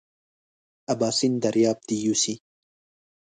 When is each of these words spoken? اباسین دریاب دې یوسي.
اباسین 0.93 1.33
دریاب 1.43 1.77
دې 1.87 1.95
یوسي. 2.05 2.35